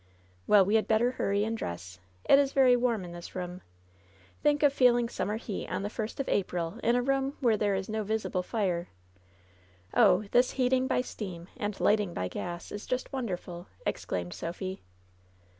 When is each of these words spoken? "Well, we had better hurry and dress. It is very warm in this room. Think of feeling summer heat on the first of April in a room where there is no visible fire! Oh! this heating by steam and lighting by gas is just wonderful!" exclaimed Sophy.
"Well, 0.47 0.65
we 0.65 0.73
had 0.77 0.87
better 0.87 1.11
hurry 1.11 1.43
and 1.43 1.55
dress. 1.55 1.99
It 2.27 2.39
is 2.39 2.53
very 2.53 2.75
warm 2.75 3.05
in 3.05 3.11
this 3.11 3.35
room. 3.35 3.61
Think 4.41 4.63
of 4.63 4.73
feeling 4.73 5.07
summer 5.07 5.37
heat 5.37 5.67
on 5.67 5.83
the 5.83 5.91
first 5.91 6.19
of 6.19 6.27
April 6.27 6.79
in 6.81 6.95
a 6.95 7.03
room 7.03 7.37
where 7.39 7.55
there 7.55 7.75
is 7.75 7.87
no 7.87 8.01
visible 8.03 8.41
fire! 8.41 8.87
Oh! 9.93 10.23
this 10.31 10.53
heating 10.53 10.87
by 10.87 11.01
steam 11.01 11.49
and 11.55 11.79
lighting 11.79 12.15
by 12.15 12.29
gas 12.29 12.71
is 12.71 12.87
just 12.87 13.13
wonderful!" 13.13 13.67
exclaimed 13.85 14.33
Sophy. 14.33 14.81